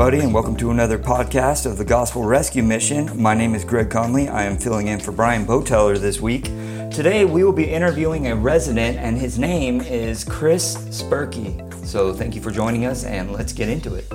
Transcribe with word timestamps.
everybody, 0.00 0.24
and 0.24 0.32
welcome 0.32 0.54
to 0.54 0.70
another 0.70 0.96
podcast 0.96 1.66
of 1.66 1.76
the 1.76 1.84
Gospel 1.84 2.22
Rescue 2.22 2.62
Mission. 2.62 3.20
My 3.20 3.34
name 3.34 3.56
is 3.56 3.64
Greg 3.64 3.90
Conley. 3.90 4.28
I 4.28 4.44
am 4.44 4.56
filling 4.56 4.86
in 4.86 5.00
for 5.00 5.10
Brian 5.10 5.44
Boteller 5.44 5.98
this 5.98 6.20
week. 6.20 6.44
Today, 6.92 7.24
we 7.24 7.42
will 7.42 7.52
be 7.52 7.64
interviewing 7.64 8.28
a 8.28 8.36
resident, 8.36 8.96
and 8.98 9.18
his 9.18 9.40
name 9.40 9.80
is 9.80 10.22
Chris 10.22 10.76
Sperke. 10.90 11.84
So, 11.84 12.14
thank 12.14 12.36
you 12.36 12.40
for 12.40 12.52
joining 12.52 12.84
us, 12.84 13.02
and 13.02 13.32
let's 13.32 13.52
get 13.52 13.68
into 13.68 13.96
it. 13.96 14.08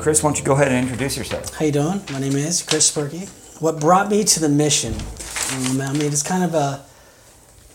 Chris, 0.00 0.20
why 0.20 0.30
don't 0.30 0.38
you 0.40 0.44
go 0.44 0.54
ahead 0.54 0.72
and 0.72 0.84
introduce 0.84 1.16
yourself? 1.16 1.54
How 1.54 1.64
you 1.66 1.70
doing? 1.70 2.02
My 2.10 2.18
name 2.18 2.34
is 2.34 2.60
Chris 2.60 2.90
Sperke. 2.90 3.62
What 3.62 3.78
brought 3.78 4.10
me 4.10 4.24
to 4.24 4.40
the 4.40 4.48
mission? 4.48 4.94
Um, 4.94 5.80
I 5.80 5.92
mean, 5.92 6.10
it's 6.10 6.24
kind 6.24 6.42
of 6.42 6.54
a, 6.54 6.84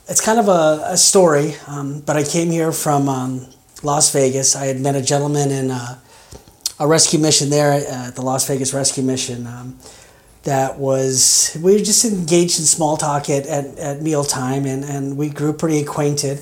it's 0.10 0.20
kind 0.20 0.42
of 0.42 0.50
a, 0.50 0.82
a 0.88 0.98
story. 0.98 1.54
Um, 1.68 2.02
but 2.02 2.18
I 2.18 2.24
came 2.26 2.52
here 2.52 2.74
from 2.74 3.08
um, 3.08 3.48
Las 3.82 4.12
Vegas. 4.12 4.58
I 4.58 4.66
had 4.66 4.82
met 4.82 4.98
a 4.98 5.02
gentleman 5.02 5.52
in 5.52 5.72
uh, 5.72 6.00
a 6.80 6.88
rescue 6.88 7.20
mission 7.20 7.50
there 7.50 7.74
at 7.74 8.16
the 8.16 8.22
Las 8.22 8.48
Vegas 8.48 8.74
Rescue 8.74 9.04
Mission. 9.04 9.46
Um, 9.48 9.78
that 10.44 10.80
was 10.80 11.58
we 11.62 11.74
were 11.74 11.80
just 11.80 12.06
engaged 12.06 12.60
in 12.60 12.66
small 12.66 12.96
talk 12.96 13.30
at, 13.30 13.46
at, 13.46 13.78
at 13.78 14.02
mealtime, 14.02 14.66
and, 14.66 14.86
and 14.86 15.18
we 15.18 15.30
grew 15.30 15.52
pretty 15.52 15.80
acquainted. 15.80 16.42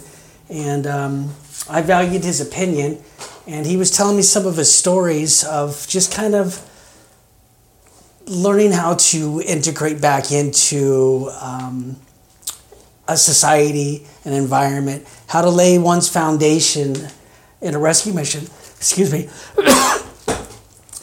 And 0.49 0.85
um, 0.85 1.33
I 1.69 1.81
valued 1.81 2.23
his 2.23 2.39
opinion 2.39 3.01
and 3.47 3.65
he 3.65 3.77
was 3.77 3.89
telling 3.91 4.17
me 4.17 4.21
some 4.21 4.45
of 4.45 4.57
his 4.57 4.73
stories 4.73 5.43
of 5.45 5.87
just 5.87 6.13
kind 6.13 6.35
of 6.35 6.61
learning 8.25 8.73
how 8.73 8.95
to 8.95 9.41
integrate 9.45 10.01
back 10.01 10.31
into 10.33 11.29
um, 11.41 11.95
a 13.07 13.15
society, 13.15 14.05
an 14.25 14.33
environment, 14.33 15.07
how 15.27 15.41
to 15.41 15.49
lay 15.49 15.77
one's 15.77 16.09
foundation 16.09 16.95
in 17.61 17.73
a 17.73 17.79
rescue 17.79 18.13
mission. 18.13 18.43
Excuse 18.77 19.13
me. 19.13 19.29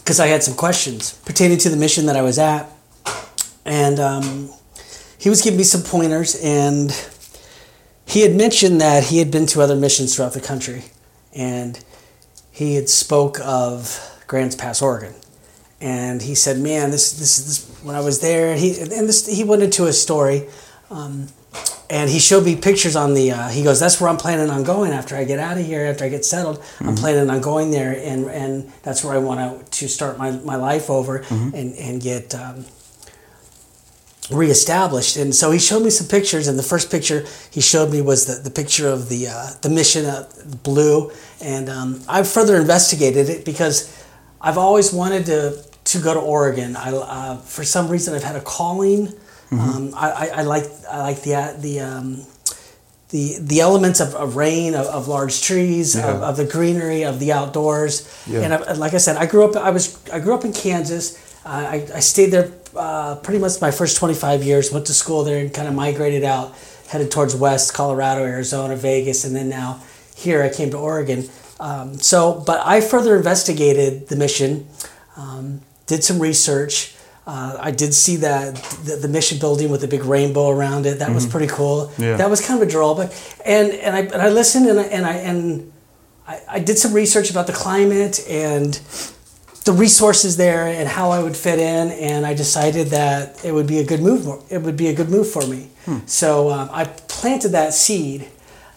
Because 0.04 0.20
I 0.20 0.26
had 0.26 0.42
some 0.42 0.54
questions 0.54 1.14
pertaining 1.24 1.56
to 1.58 1.70
the 1.70 1.76
mission 1.78 2.06
that 2.06 2.16
I 2.16 2.22
was 2.22 2.38
at. 2.38 2.70
And 3.64 3.98
um, 3.98 4.50
he 5.18 5.30
was 5.30 5.40
giving 5.40 5.56
me 5.56 5.64
some 5.64 5.82
pointers, 5.82 6.38
and 6.42 6.92
he 8.04 8.20
had 8.20 8.34
mentioned 8.34 8.82
that 8.82 9.04
he 9.04 9.18
had 9.18 9.30
been 9.30 9.46
to 9.46 9.62
other 9.62 9.74
missions 9.74 10.14
throughout 10.14 10.34
the 10.34 10.40
country. 10.42 10.84
And 11.34 11.82
he 12.52 12.74
had 12.74 12.90
spoke 12.90 13.40
of 13.40 13.98
Grants 14.26 14.54
Pass, 14.54 14.82
Oregon, 14.82 15.14
and 15.80 16.20
he 16.20 16.34
said, 16.34 16.58
"Man, 16.58 16.90
this 16.90 17.12
this, 17.18 17.38
this 17.38 17.82
when 17.82 17.96
I 17.96 18.00
was 18.00 18.20
there." 18.20 18.54
He 18.54 18.78
and 18.78 19.08
this 19.08 19.26
he 19.26 19.44
went 19.44 19.62
into 19.62 19.86
a 19.86 19.92
story, 19.92 20.46
um, 20.90 21.28
and 21.90 22.08
he 22.08 22.18
showed 22.18 22.44
me 22.44 22.56
pictures 22.56 22.96
on 22.96 23.14
the. 23.14 23.32
Uh, 23.32 23.48
he 23.48 23.62
goes, 23.62 23.80
"That's 23.80 24.00
where 24.00 24.08
I'm 24.08 24.16
planning 24.16 24.50
on 24.50 24.64
going 24.64 24.92
after 24.92 25.16
I 25.16 25.24
get 25.24 25.38
out 25.38 25.58
of 25.58 25.66
here. 25.66 25.84
After 25.86 26.04
I 26.04 26.08
get 26.08 26.24
settled, 26.24 26.60
mm-hmm. 26.60 26.88
I'm 26.88 26.94
planning 26.94 27.28
on 27.30 27.40
going 27.40 27.70
there, 27.70 27.92
and 27.92 28.26
and 28.26 28.72
that's 28.82 29.04
where 29.04 29.14
I 29.14 29.18
want 29.18 29.70
to 29.70 29.88
start 29.88 30.18
my, 30.18 30.30
my 30.30 30.56
life 30.56 30.90
over 30.90 31.20
mm-hmm. 31.20 31.54
and 31.54 31.74
and 31.74 32.00
get." 32.00 32.34
Um, 32.34 32.64
reestablished. 34.30 35.16
And 35.16 35.34
so 35.34 35.50
he 35.50 35.58
showed 35.58 35.82
me 35.82 35.90
some 35.90 36.08
pictures, 36.08 36.48
and 36.48 36.58
the 36.58 36.62
first 36.62 36.90
picture 36.90 37.26
he 37.50 37.60
showed 37.60 37.90
me 37.90 38.00
was 38.00 38.26
the, 38.26 38.42
the 38.42 38.50
picture 38.50 38.88
of 38.88 39.08
the 39.08 39.28
uh, 39.28 39.50
the 39.62 39.68
mission 39.68 40.06
uh, 40.06 40.28
blue. 40.62 41.12
And 41.42 41.68
um, 41.68 42.00
I've 42.08 42.28
further 42.28 42.56
investigated 42.56 43.28
it 43.28 43.44
because 43.44 44.04
I've 44.40 44.58
always 44.58 44.92
wanted 44.92 45.26
to 45.26 45.62
to 45.84 45.98
go 45.98 46.14
to 46.14 46.20
Oregon. 46.20 46.76
I 46.76 46.90
uh, 46.90 47.36
for 47.36 47.64
some 47.64 47.88
reason 47.88 48.14
I've 48.14 48.24
had 48.24 48.36
a 48.36 48.40
calling. 48.40 49.12
Mm-hmm. 49.58 49.76
Um, 49.76 49.94
I, 49.94 50.10
I, 50.10 50.26
I, 50.26 50.42
like 50.42 50.64
I 50.90 51.00
like 51.02 51.22
the 51.22 51.34
uh, 51.34 51.52
the 51.58 51.80
um, 51.80 52.26
the 53.10 53.38
the 53.40 53.60
elements 53.60 54.00
of, 54.00 54.14
of 54.14 54.36
rain, 54.36 54.74
of, 54.74 54.86
of 54.86 55.08
large 55.08 55.42
trees, 55.42 55.94
yeah. 55.94 56.10
of, 56.10 56.22
of, 56.22 56.36
the 56.36 56.44
greenery, 56.44 57.04
of 57.04 57.20
the 57.20 57.32
outdoors. 57.32 58.08
Yeah. 58.26 58.40
And 58.40 58.54
I, 58.54 58.72
like 58.72 58.94
I 58.94 58.98
said, 58.98 59.16
I 59.16 59.26
grew 59.26 59.44
up. 59.44 59.56
I 59.56 59.70
was 59.70 59.98
I 60.10 60.20
grew 60.20 60.34
up 60.34 60.44
in 60.44 60.52
Kansas. 60.52 61.20
I, 61.46 61.86
I 61.94 62.00
stayed 62.00 62.30
there 62.30 62.50
uh, 62.74 63.16
pretty 63.16 63.38
much 63.38 63.60
my 63.60 63.70
first 63.70 63.98
25 63.98 64.42
years. 64.42 64.72
Went 64.72 64.86
to 64.86 64.94
school 64.94 65.24
there 65.24 65.40
and 65.40 65.52
kind 65.52 65.68
of 65.68 65.74
migrated 65.74 66.24
out, 66.24 66.54
headed 66.88 67.10
towards 67.10 67.36
West 67.36 67.74
Colorado, 67.74 68.24
Arizona, 68.24 68.76
Vegas, 68.76 69.24
and 69.24 69.36
then 69.36 69.48
now 69.48 69.82
here 70.16 70.42
I 70.42 70.48
came 70.48 70.70
to 70.70 70.78
Oregon. 70.78 71.28
Um, 71.60 71.94
so, 71.98 72.42
but 72.46 72.60
I 72.64 72.80
further 72.80 73.16
investigated 73.16 74.08
the 74.08 74.16
mission, 74.16 74.66
um, 75.16 75.60
did 75.86 76.02
some 76.02 76.18
research. 76.18 76.93
Uh, 77.26 77.56
I 77.58 77.70
did 77.70 77.94
see 77.94 78.16
that 78.16 78.54
the, 78.84 78.96
the, 78.96 79.08
mission 79.08 79.38
building 79.38 79.70
with 79.70 79.80
the 79.80 79.88
big 79.88 80.04
rainbow 80.04 80.50
around 80.50 80.84
it. 80.84 80.98
That 80.98 81.06
mm-hmm. 81.06 81.14
was 81.14 81.26
pretty 81.26 81.46
cool. 81.46 81.90
Yeah. 81.96 82.18
That 82.18 82.28
was 82.28 82.46
kind 82.46 82.60
of 82.60 82.68
a 82.68 82.70
drawback. 82.70 83.12
And 83.46 83.72
and 83.72 83.96
I 83.96 84.00
and 84.00 84.20
I 84.20 84.28
listened 84.28 84.66
and 84.66 84.78
I, 84.78 84.82
and 84.84 85.06
I 85.06 85.12
and 85.14 85.72
I, 86.28 86.40
I 86.48 86.58
did 86.60 86.76
some 86.76 86.92
research 86.92 87.30
about 87.30 87.46
the 87.46 87.54
climate 87.54 88.20
and 88.28 88.78
the 89.64 89.72
resources 89.72 90.36
there 90.36 90.66
and 90.66 90.86
how 90.86 91.10
I 91.10 91.22
would 91.22 91.36
fit 91.36 91.58
in, 91.58 91.90
and 91.92 92.26
I 92.26 92.34
decided 92.34 92.88
that 92.88 93.42
it 93.44 93.52
would 93.52 93.66
be 93.66 93.78
a 93.78 93.84
good 93.84 94.00
move. 94.00 94.44
It 94.50 94.58
would 94.58 94.76
be 94.76 94.88
a 94.88 94.94
good 94.94 95.08
move 95.08 95.30
for 95.30 95.46
me. 95.46 95.70
Hmm. 95.86 96.00
So 96.06 96.50
um, 96.50 96.68
I 96.72 96.84
planted 96.84 97.50
that 97.50 97.72
seed, 97.72 98.28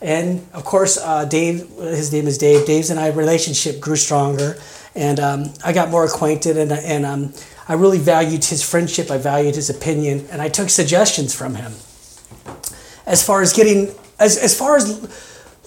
and 0.02 0.48
of 0.54 0.64
course, 0.64 0.98
uh, 0.98 1.26
Dave, 1.26 1.68
his 1.78 2.14
name 2.14 2.28
is 2.28 2.38
Dave. 2.38 2.66
Dave's 2.66 2.90
and 2.90 3.00
I 3.00 3.10
relationship 3.10 3.82
grew 3.82 3.98
stronger, 3.98 4.58
and 4.98 5.20
um, 5.20 5.54
I 5.64 5.72
got 5.72 5.90
more 5.90 6.04
acquainted, 6.04 6.58
and 6.58 6.72
and 6.72 7.06
um, 7.06 7.34
I 7.68 7.74
really 7.74 8.00
valued 8.00 8.44
his 8.44 8.64
friendship. 8.64 9.12
I 9.12 9.18
valued 9.18 9.56
his 9.56 9.70
opinion, 9.70 10.28
and 10.32 10.42
I 10.42 10.50
took 10.50 10.70
suggestions 10.70 11.34
from 11.34 11.56
him. 11.56 11.72
As 13.06 13.24
far 13.26 13.42
as 13.42 13.54
getting, 13.54 13.94
as 14.20 14.38
as 14.38 14.58
far 14.58 14.76
as 14.76 14.86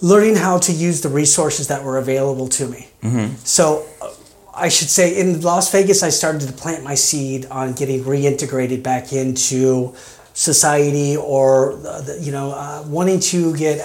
learning 0.01 0.35
how 0.35 0.57
to 0.57 0.71
use 0.71 1.01
the 1.01 1.09
resources 1.09 1.67
that 1.67 1.83
were 1.83 1.97
available 1.97 2.47
to 2.49 2.67
me. 2.67 2.89
Mm-hmm. 3.03 3.35
So 3.43 3.85
I 4.53 4.69
should 4.69 4.89
say 4.89 5.19
in 5.19 5.41
Las 5.41 5.71
Vegas, 5.71 6.03
I 6.03 6.09
started 6.09 6.41
to 6.47 6.53
plant 6.53 6.83
my 6.83 6.95
seed 6.95 7.45
on 7.45 7.73
getting 7.73 8.03
reintegrated 8.03 8.83
back 8.83 9.13
into 9.13 9.93
society 10.33 11.15
or, 11.17 11.79
you 12.19 12.31
know, 12.31 12.51
uh, 12.51 12.83
wanting 12.87 13.19
to 13.19 13.55
get 13.55 13.79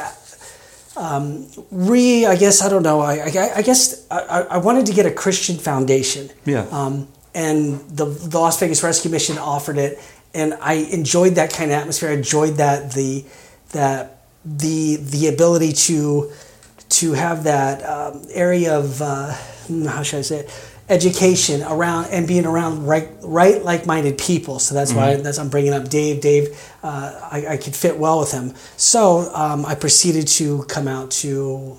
um, 0.97 1.47
re, 1.71 2.25
I 2.27 2.37
guess, 2.37 2.63
I 2.63 2.69
don't 2.69 2.83
know, 2.83 3.01
I, 3.01 3.19
I, 3.19 3.53
I 3.57 3.63
guess 3.63 4.07
I, 4.11 4.47
I, 4.51 4.57
wanted 4.59 4.87
to 4.87 4.93
get 4.93 5.05
a 5.05 5.11
Christian 5.11 5.57
foundation. 5.57 6.31
Yeah. 6.47 6.67
Um, 6.71 7.09
and 7.35 7.81
the, 7.91 8.07
the 8.07 8.39
Las 8.39 8.59
Vegas 8.59 8.83
Rescue 8.83 9.11
Mission 9.11 9.37
offered 9.37 9.77
it. 9.77 9.99
And 10.33 10.55
I 10.55 10.75
enjoyed 10.75 11.35
that 11.35 11.53
kind 11.53 11.71
of 11.71 11.79
atmosphere. 11.79 12.11
I 12.11 12.15
enjoyed 12.15 12.55
that, 12.57 12.93
the, 12.93 13.25
that, 13.73 14.23
the, 14.45 14.97
the 14.97 15.29
ability 15.29 15.73
to, 15.73 16.33
to 16.89 17.13
have 17.13 17.45
that 17.45 17.83
um, 17.83 18.25
area 18.31 18.79
of, 18.79 19.03
uh, 19.03 19.35
how 19.89 20.03
should 20.03 20.21
I 20.21 20.23
say 20.23 20.39
it? 20.41 20.71
Education 20.89 21.63
around 21.63 22.07
and 22.11 22.29
being 22.29 22.47
around 22.47 22.87
right 22.87 23.09
right 23.23 23.63
like-minded 23.63 24.19
people. 24.19 24.59
So 24.59 24.75
that's 24.75 24.91
mm-hmm. 24.91 25.01
why 25.01 25.17
that's 25.17 25.39
i'm 25.39 25.49
bringing 25.49 25.73
up 25.73 25.89
dave. 25.89 26.21
Dave 26.21 26.49
uh, 26.83 27.29
I, 27.31 27.47
I, 27.51 27.57
could 27.57 27.75
fit 27.75 27.97
well 27.97 28.21
with 28.21 28.33
him. 28.33 28.55
So 28.77 29.31
um, 29.35 29.67
i 29.67 29.75
proceeded 29.75 30.29
to 30.29 30.65
come 30.65 30.87
out 30.87 31.11
to 31.23 31.77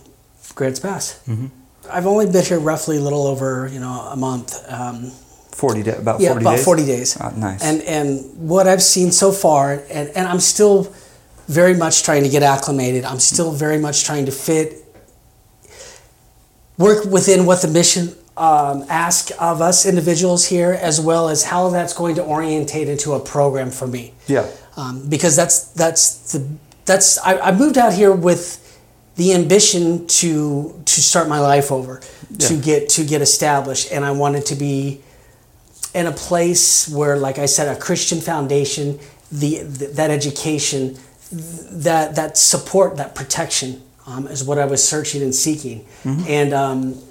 grants 0.55 0.79
pass. 0.79 1.21
Mm-hmm. 1.27 1.47
i've 1.91 2.07
only 2.07 2.25
been 2.29 2.43
here 2.43 2.59
roughly 2.59 2.97
a 2.97 3.01
little 3.01 3.27
over 3.27 3.69
you 3.71 3.79
know 3.79 4.09
a 4.11 4.15
month 4.15 4.53
um, 4.69 5.11
40 5.51 5.83
days 5.83 5.99
about 5.99 6.19
40 6.19 6.23
yeah, 6.23 6.31
about 6.39 6.55
days? 6.57 6.65
40 6.65 6.85
days. 6.85 7.17
Oh, 7.19 7.33
nice. 7.37 7.63
And 7.63 7.81
and 7.83 8.49
what 8.49 8.67
i've 8.67 8.83
seen 8.83 9.11
so 9.11 9.31
far 9.31 9.71
and, 9.89 10.09
and 10.09 10.27
i'm 10.27 10.39
still 10.39 10.93
very 11.47 11.73
much 11.73 12.03
trying 12.03 12.23
to 12.23 12.29
get 12.29 12.43
acclimated. 12.43 13.05
I'm 13.05 13.19
still 13.19 13.51
very 13.51 13.79
much 13.79 14.03
trying 14.03 14.25
to 14.25 14.31
fit 14.31 14.83
work 16.77 17.05
within 17.05 17.45
what 17.45 17.61
the 17.61 17.67
mission 17.67 18.13
um, 18.37 18.85
ask 18.87 19.31
of 19.39 19.61
us 19.61 19.85
individuals 19.85 20.45
here, 20.45 20.71
as 20.71 21.01
well 21.01 21.27
as 21.27 21.43
how 21.43 21.69
that's 21.69 21.93
going 21.93 22.15
to 22.15 22.23
orientate 22.23 22.87
into 22.87 23.13
a 23.13 23.19
program 23.19 23.71
for 23.71 23.87
me. 23.87 24.13
Yeah. 24.27 24.47
Um, 24.75 25.09
because 25.09 25.35
that's 25.35 25.71
that's 25.71 26.33
the 26.33 26.47
that's 26.85 27.17
I, 27.19 27.39
I, 27.39 27.51
moved 27.51 27.79
out 27.79 27.93
here 27.93 28.11
with 28.11 28.63
the 29.15 29.33
ambition 29.33 30.05
to 30.07 30.81
to 30.85 31.01
start 31.01 31.27
my 31.27 31.39
life 31.39 31.71
over, 31.71 31.99
yeah. 32.29 32.47
to 32.47 32.57
get 32.57 32.89
to 32.89 33.03
get 33.03 33.21
established, 33.23 33.91
and 33.91 34.05
I 34.05 34.11
wanted 34.11 34.45
to 34.47 34.55
be 34.55 35.01
in 35.95 36.05
a 36.05 36.11
place 36.11 36.87
where, 36.87 37.17
like 37.17 37.39
I 37.39 37.47
said, 37.47 37.75
a 37.75 37.79
Christian 37.79 38.21
foundation, 38.21 38.99
the, 39.31 39.63
the 39.63 39.87
that 39.87 40.11
education, 40.11 40.95
that 41.31 42.15
that 42.15 42.37
support, 42.37 42.97
that 42.97 43.15
protection 43.15 43.81
um, 44.05 44.27
is 44.27 44.43
what 44.43 44.59
I 44.59 44.65
was 44.65 44.87
searching 44.87 45.23
and 45.23 45.33
seeking. 45.33 45.85
Mm-hmm. 46.03 46.23
And 46.27 46.53
um, 46.53 47.01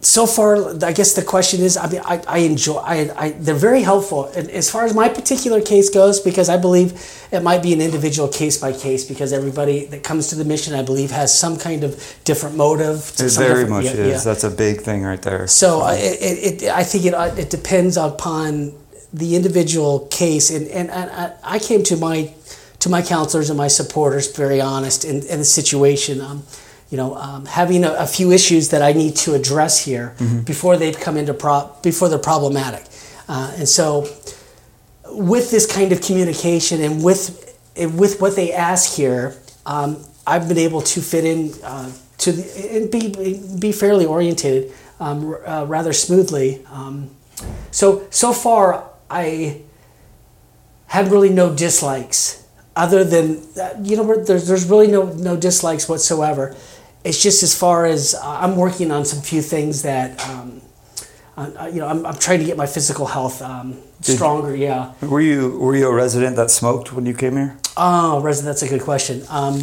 so 0.00 0.26
far, 0.26 0.84
I 0.84 0.92
guess 0.92 1.14
the 1.14 1.24
question 1.24 1.60
is, 1.60 1.76
I 1.76 1.88
mean, 1.88 2.00
I, 2.04 2.22
I 2.28 2.38
enjoy, 2.38 2.76
I, 2.76 3.10
I, 3.16 3.30
they're 3.32 3.56
very 3.56 3.82
helpful. 3.82 4.26
And 4.26 4.48
as 4.50 4.70
far 4.70 4.84
as 4.84 4.94
my 4.94 5.08
particular 5.08 5.60
case 5.60 5.90
goes, 5.90 6.20
because 6.20 6.48
I 6.48 6.56
believe 6.56 6.92
it 7.32 7.42
might 7.42 7.64
be 7.64 7.72
an 7.72 7.80
individual 7.80 8.28
case 8.28 8.58
by 8.58 8.72
case, 8.72 9.04
because 9.04 9.32
everybody 9.32 9.86
that 9.86 10.04
comes 10.04 10.28
to 10.28 10.36
the 10.36 10.44
mission, 10.44 10.74
I 10.74 10.82
believe, 10.82 11.10
has 11.10 11.36
some 11.36 11.56
kind 11.56 11.82
of 11.82 12.16
different 12.22 12.56
motive. 12.56 13.12
It 13.18 13.32
very 13.32 13.66
much 13.66 13.86
yeah, 13.86 13.90
is. 13.90 14.24
Yeah. 14.24 14.32
That's 14.32 14.44
a 14.44 14.50
big 14.50 14.82
thing 14.82 15.02
right 15.02 15.20
there. 15.20 15.48
So 15.48 15.82
uh, 15.82 15.96
it, 15.98 16.62
it, 16.62 16.68
I 16.70 16.84
think 16.84 17.04
it, 17.04 17.14
uh, 17.14 17.34
it 17.36 17.50
depends 17.50 17.96
upon 17.96 18.74
the 19.12 19.34
individual 19.34 20.06
case. 20.10 20.50
And, 20.50 20.68
and, 20.68 20.90
and 20.90 21.32
I 21.42 21.58
came 21.58 21.82
to 21.84 21.96
my 21.96 22.32
to 22.80 22.88
my 22.88 23.02
counselors 23.02 23.50
and 23.50 23.56
my 23.58 23.66
supporters 23.66 24.36
very 24.36 24.60
honest 24.60 25.04
in, 25.04 25.16
in 25.26 25.38
the 25.40 25.44
situation. 25.44 26.20
Um, 26.20 26.44
you 26.90 26.96
know, 26.96 27.14
um, 27.16 27.44
having 27.44 27.84
a, 27.84 27.92
a, 27.92 28.06
few 28.06 28.32
issues 28.32 28.70
that 28.70 28.80
I 28.80 28.92
need 28.92 29.14
to 29.16 29.34
address 29.34 29.84
here 29.84 30.14
Mm-hmm. 30.18 30.40
before 30.40 30.76
they've 30.76 30.98
come 30.98 31.16
into 31.16 31.34
pro- 31.34 31.70
before 31.82 32.08
they're 32.08 32.18
problematic, 32.18 32.84
uh, 33.28 33.52
and 33.56 33.68
so 33.68 34.08
with 35.06 35.50
this 35.50 35.66
kind 35.70 35.92
of 35.92 36.00
communication 36.00 36.80
and 36.80 37.04
with 37.04 37.44
with 37.76 38.20
what 38.20 38.36
they 38.36 38.52
ask 38.52 38.96
here, 38.96 39.36
um, 39.66 40.02
I've 40.26 40.48
been 40.48 40.58
able 40.58 40.82
to 40.82 41.00
fit 41.00 41.24
in 41.24 41.52
uh, 41.62 41.92
to 42.18 42.32
the, 42.32 42.76
and 42.76 42.90
be 42.90 43.58
be 43.58 43.72
fairly 43.72 44.06
orientated 44.06 44.72
um, 45.00 45.36
uh, 45.46 45.64
rather 45.66 45.92
smoothly. 45.92 46.64
Um, 46.70 47.10
so 47.70 48.06
so 48.10 48.32
far, 48.32 48.88
I 49.10 49.62
had 50.86 51.10
really 51.10 51.28
no 51.28 51.54
dislikes 51.54 52.46
other 52.74 53.04
than 53.04 53.42
uh, 53.60 53.70
you 53.82 53.96
know 53.96 54.24
there's 54.24 54.48
there's 54.48 54.68
really 54.68 54.86
no 54.86 55.04
no 55.12 55.36
dislikes 55.36 55.88
whatsoever. 55.88 56.56
It's 57.08 57.22
just 57.22 57.42
as 57.42 57.58
far 57.58 57.86
as 57.86 58.14
uh, 58.14 58.20
I'm 58.22 58.54
working 58.56 58.90
on 58.90 59.04
some 59.06 59.22
few 59.22 59.42
things 59.42 59.82
that. 59.82 60.20
Um, 60.28 60.60
uh, 61.38 61.70
you 61.72 61.78
know, 61.78 61.86
I'm, 61.86 62.04
I'm 62.04 62.18
trying 62.18 62.40
to 62.40 62.44
get 62.44 62.56
my 62.56 62.66
physical 62.66 63.06
health 63.06 63.40
um, 63.42 63.78
stronger. 64.00 64.56
Yeah. 64.56 64.92
Were 65.00 65.20
you 65.20 65.56
were 65.56 65.76
you 65.76 65.88
a 65.88 65.94
resident 65.94 66.34
that 66.34 66.50
smoked 66.50 66.92
when 66.92 67.06
you 67.06 67.14
came 67.14 67.34
here? 67.36 67.56
Oh, 67.76 68.20
resident. 68.20 68.46
That's 68.46 68.62
a 68.62 68.68
good 68.68 68.82
question. 68.82 69.22
Um, 69.30 69.62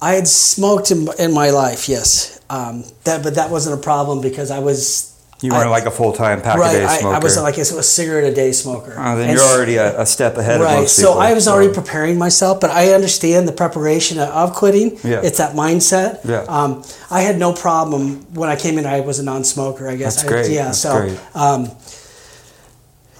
I 0.00 0.12
had 0.14 0.26
smoked 0.26 0.90
in, 0.90 1.08
in 1.18 1.32
my 1.32 1.50
life, 1.50 1.90
yes. 1.90 2.40
Um, 2.48 2.84
that, 3.04 3.22
but 3.22 3.34
that 3.34 3.50
wasn't 3.50 3.78
a 3.78 3.82
problem 3.82 4.22
because 4.22 4.50
I 4.50 4.60
was. 4.60 5.13
You 5.42 5.50
weren't 5.50 5.66
I- 5.66 5.70
like 5.70 5.84
a 5.86 5.90
full 5.90 6.12
time 6.12 6.40
pack 6.40 6.56
right. 6.58 6.74
a 6.74 6.78
day 6.78 6.84
I, 6.84 6.98
smoker. 6.98 7.16
I 7.16 7.18
was 7.18 7.36
like 7.36 7.58
a, 7.58 7.62
a 7.62 7.82
cigarette 7.82 8.24
a 8.24 8.34
day 8.34 8.52
smoker. 8.52 8.94
Oh, 8.96 9.16
then 9.16 9.28
And 9.30 9.38
you're 9.38 9.46
already 9.46 9.76
a, 9.76 10.00
a 10.00 10.06
step 10.06 10.36
ahead 10.38 10.60
of 10.60 10.66
right. 10.66 10.88
So 10.88 11.08
people. 11.08 11.20
I 11.20 11.32
was 11.34 11.48
already 11.48 11.74
preparing 11.74 12.18
myself, 12.18 12.60
but 12.60 12.70
I 12.70 12.92
understand 12.92 13.46
the 13.48 13.52
preparation 13.52 14.18
of- 14.18 14.54
quitting. 14.54 14.98
Yeah. 15.04 15.20
It's 15.22 15.38
that 15.38 15.54
mindset. 15.54 16.24
Yeah. 16.24 16.44
Um, 16.48 16.82
I 17.10 17.20
had 17.22 17.38
no 17.38 17.52
problem 17.52 18.22
when 18.34 18.48
I 18.48 18.56
came 18.56 18.78
in. 18.78 18.86
I 18.86 19.00
was 19.00 19.18
a 19.18 19.22
non-smoker. 19.24 19.88
I 19.88 19.96
guess. 19.96 20.16
That's 20.16 20.28
great. 20.28 20.46
I- 20.46 20.48
yeah. 20.50 20.64
That's 20.66 20.78
so. 20.78 21.00
great. 21.00 21.20
Um, 21.34 21.68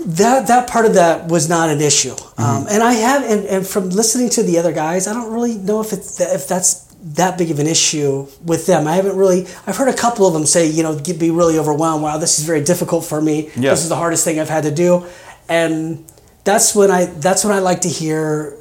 that 0.06 0.48
that 0.48 0.68
part 0.68 0.86
of 0.86 0.94
that 0.94 1.28
was 1.28 1.48
not 1.48 1.70
an 1.70 1.80
issue, 1.80 2.10
Mm-hmm. 2.14 2.42
um, 2.42 2.66
and 2.68 2.82
I 2.82 2.92
have 2.94 3.22
and, 3.22 3.46
and 3.46 3.66
from 3.66 3.88
listening 3.90 4.28
to 4.30 4.42
the 4.42 4.58
other 4.58 4.72
guys, 4.72 5.06
I 5.06 5.14
don't 5.14 5.32
really 5.32 5.54
know 5.56 5.80
if 5.80 5.92
it's 5.92 6.20
if 6.20 6.46
that's 6.48 6.83
that 7.04 7.36
big 7.36 7.50
of 7.50 7.58
an 7.58 7.66
issue 7.66 8.26
with 8.42 8.66
them. 8.66 8.88
I 8.88 8.96
haven't 8.96 9.16
really. 9.16 9.46
I've 9.66 9.76
heard 9.76 9.88
a 9.88 9.96
couple 9.96 10.26
of 10.26 10.32
them 10.32 10.46
say, 10.46 10.66
you 10.66 10.82
know, 10.82 10.98
be 10.98 11.30
really 11.30 11.58
overwhelmed. 11.58 12.02
Wow, 12.02 12.16
this 12.16 12.38
is 12.38 12.46
very 12.46 12.64
difficult 12.64 13.04
for 13.04 13.20
me. 13.20 13.50
Yeah. 13.56 13.70
This 13.70 13.82
is 13.82 13.90
the 13.90 13.96
hardest 13.96 14.24
thing 14.24 14.40
I've 14.40 14.48
had 14.48 14.64
to 14.64 14.70
do, 14.70 15.06
and 15.48 16.04
that's 16.44 16.74
when 16.74 16.90
I 16.90 17.06
that's 17.06 17.44
when 17.44 17.54
I 17.54 17.58
like 17.60 17.82
to 17.82 17.88
hear. 17.88 18.56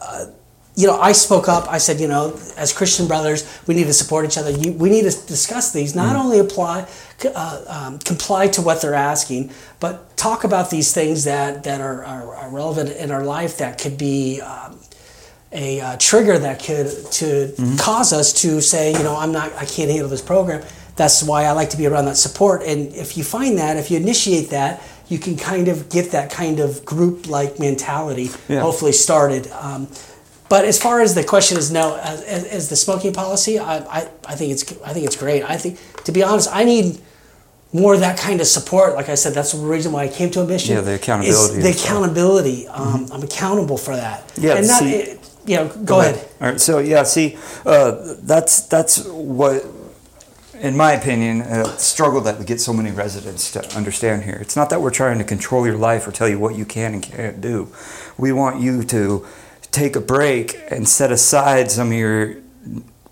Uh, 0.00 0.26
you 0.76 0.86
know, 0.86 0.96
I 0.96 1.10
spoke 1.10 1.48
up. 1.48 1.66
I 1.68 1.78
said, 1.78 1.98
you 1.98 2.06
know, 2.06 2.38
as 2.56 2.72
Christian 2.72 3.08
brothers, 3.08 3.42
we 3.66 3.74
need 3.74 3.88
to 3.88 3.92
support 3.92 4.24
each 4.24 4.38
other. 4.38 4.52
You, 4.52 4.72
we 4.74 4.90
need 4.90 5.10
to 5.10 5.26
discuss 5.26 5.72
these. 5.72 5.96
Not 5.96 6.14
only 6.14 6.38
apply, 6.38 6.86
uh, 7.34 7.64
um, 7.66 7.98
comply 7.98 8.46
to 8.46 8.62
what 8.62 8.80
they're 8.80 8.94
asking, 8.94 9.50
but 9.80 10.16
talk 10.16 10.44
about 10.44 10.70
these 10.70 10.94
things 10.94 11.24
that 11.24 11.64
that 11.64 11.80
are, 11.80 12.04
are, 12.04 12.32
are 12.36 12.50
relevant 12.50 12.90
in 12.90 13.10
our 13.10 13.24
life 13.24 13.58
that 13.58 13.80
could 13.80 13.98
be 13.98 14.40
um, 14.40 14.78
a 15.52 15.80
uh, 15.80 15.96
trigger 15.98 16.38
that 16.38 16.62
could 16.62 16.88
to 17.12 17.52
cause 17.78 18.12
us 18.12 18.32
to 18.42 18.60
say, 18.60 18.92
you 18.92 19.02
know, 19.02 19.16
I'm 19.16 19.32
not, 19.32 19.52
I 19.54 19.64
can't 19.64 19.90
handle 19.90 20.08
this 20.08 20.22
program. 20.22 20.62
That's 20.96 21.22
why 21.22 21.44
I 21.44 21.52
like 21.52 21.70
to 21.70 21.76
be 21.76 21.86
around 21.86 22.06
that 22.06 22.16
support. 22.16 22.62
And 22.62 22.92
if 22.94 23.16
you 23.16 23.24
find 23.24 23.58
that, 23.58 23.76
if 23.76 23.90
you 23.90 23.96
initiate 23.98 24.50
that, 24.50 24.82
you 25.08 25.18
can 25.18 25.36
kind 25.36 25.68
of 25.68 25.88
get 25.88 26.10
that 26.10 26.30
kind 26.30 26.60
of 26.60 26.84
group-like 26.84 27.58
mentality, 27.58 28.30
Yeah. 28.48 28.60
hopefully 28.60 28.92
started. 28.92 29.50
Um, 29.52 29.88
but 30.48 30.64
as 30.64 30.80
far 30.80 31.00
as 31.00 31.14
the 31.14 31.24
question 31.24 31.56
is 31.58 31.70
no, 31.70 31.96
as, 31.96 32.22
as, 32.22 32.68
the 32.68 32.76
smoking 32.76 33.12
policy, 33.12 33.58
I, 33.58 33.78
I, 33.78 34.08
I 34.26 34.34
think 34.34 34.52
it's 34.52 34.64
I 34.82 34.92
think 34.94 35.06
it's 35.06 35.16
great. 35.16 35.42
I 35.44 35.56
think 35.56 35.78
to 36.04 36.12
be 36.12 36.22
honest, 36.22 36.48
I 36.50 36.64
need 36.64 37.00
more 37.72 37.92
of 37.94 38.00
that 38.00 38.18
kind 38.18 38.40
of 38.40 38.46
support. 38.46 38.94
Like 38.94 39.10
I 39.10 39.14
said, 39.14 39.34
that's 39.34 39.52
the 39.52 39.58
reason 39.58 39.92
why 39.92 40.04
I 40.04 40.08
came 40.08 40.30
to 40.30 40.40
a 40.40 40.46
mission. 40.46 40.74
Yeah, 40.74 40.80
the 40.80 40.94
accountability 40.94 41.60
The 41.60 41.70
accountability. 41.70 42.68
Um, 42.68 43.06
I'm 43.12 43.22
accountable 43.22 43.76
for 43.76 43.94
that. 43.94 44.32
Yeah, 44.38 44.54
and 44.56 44.66
not, 44.66 44.80
see- 44.80 44.94
it, 44.94 45.27
you 45.48 45.56
know, 45.56 45.68
go, 45.84 46.00
ahead. 46.00 46.28
All 46.40 46.50
right. 46.50 46.60
So 46.60 46.78
yeah, 46.78 47.02
see, 47.04 47.38
uh, 47.64 48.16
that's 48.20 48.62
that's 48.62 49.04
what, 49.06 49.64
in 50.60 50.76
my 50.76 50.92
opinion, 50.92 51.40
a 51.40 51.64
struggle 51.78 52.20
that 52.20 52.38
we 52.38 52.44
get 52.44 52.60
so 52.60 52.72
many 52.74 52.90
residents 52.90 53.50
to 53.52 53.76
understand 53.76 54.24
here. 54.24 54.36
It's 54.40 54.56
not 54.56 54.68
that 54.70 54.82
we're 54.82 54.90
trying 54.90 55.18
to 55.18 55.24
control 55.24 55.66
your 55.66 55.78
life 55.78 56.06
or 56.06 56.12
tell 56.12 56.28
you 56.28 56.38
what 56.38 56.54
you 56.54 56.66
can 56.66 56.92
and 56.92 57.02
can't 57.02 57.40
do. 57.40 57.72
We 58.18 58.30
want 58.30 58.60
you 58.60 58.84
to 58.84 59.26
take 59.70 59.96
a 59.96 60.00
break 60.00 60.60
and 60.70 60.86
set 60.86 61.10
aside 61.10 61.70
some 61.70 61.88
of 61.88 61.94
your 61.94 62.36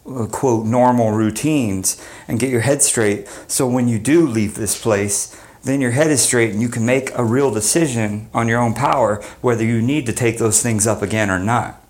uh, 0.07 0.27
quote 0.27 0.67
normal 0.67 1.13
routines 1.13 2.03
and 2.29 2.39
get 2.39 2.51
your 2.51 2.61
head 2.61 2.83
straight. 2.83 3.27
So 3.49 3.67
when 3.67 3.89
you 3.89 3.99
do 3.99 4.27
leave 4.27 4.55
this 4.55 4.81
place. 4.81 5.41
Then 5.63 5.81
your 5.81 5.91
head 5.91 6.13
is 6.13 6.23
straight 6.23 6.53
and 6.53 6.63
you 6.63 6.69
can 6.69 6.87
make 6.87 7.11
a 7.19 7.25
real 7.25 7.51
decision 7.51 8.31
on 8.33 8.47
your 8.47 8.61
own 8.61 8.73
power 8.73 9.21
whether 9.41 9.65
you 9.65 9.83
need 9.83 10.07
to 10.07 10.13
take 10.13 10.39
those 10.39 10.63
things 10.63 10.87
up 10.87 11.03
again 11.03 11.29
or 11.29 11.41
not. 11.41 11.83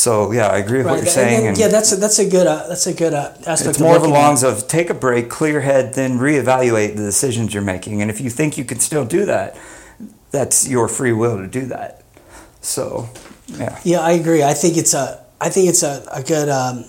So 0.00 0.32
yeah, 0.32 0.46
I 0.46 0.56
agree 0.56 0.78
with 0.78 0.86
what 0.86 0.92
you're 0.94 1.00
and 1.02 1.08
saying. 1.10 1.40
then- 1.40 1.48
and 1.48 1.58
yeah, 1.58 1.68
that's 1.68 1.92
a, 1.92 1.96
that's 1.96 2.18
a 2.18 2.24
good 2.28 2.46
uh, 2.46 2.66
that's 2.68 2.86
a 2.86 2.94
good 2.94 3.12
uh, 3.12 3.32
aspect. 3.46 3.70
it's 3.70 3.78
of 3.78 3.84
more 3.84 3.96
of 3.96 4.06
longs 4.06 4.42
of 4.42 4.66
take 4.66 4.88
a 4.88 4.94
break, 4.94 5.28
clear 5.28 5.60
head, 5.60 5.92
then 5.94 6.18
reevaluate 6.18 6.96
the 6.96 7.02
decisions 7.02 7.52
you're 7.52 7.62
making. 7.62 8.00
And 8.00 8.10
if 8.10 8.18
you 8.18 8.30
think 8.30 8.56
you 8.56 8.64
can 8.64 8.80
still 8.80 9.04
do 9.04 9.26
that, 9.26 9.58
that's 10.30 10.66
your 10.66 10.88
free 10.88 11.12
will 11.12 11.36
to 11.36 11.46
do 11.46 11.66
that. 11.66 12.02
So 12.62 13.10
yeah, 13.48 13.78
Yeah, 13.84 14.00
I 14.00 14.12
agree. 14.12 14.42
I 14.42 14.54
think 14.54 14.78
it's 14.78 14.94
a 14.94 15.22
I 15.38 15.50
think 15.50 15.68
it's 15.68 15.82
a, 15.82 16.02
a 16.10 16.22
good 16.22 16.48
um, 16.48 16.84